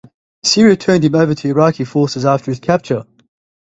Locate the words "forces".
1.83-2.25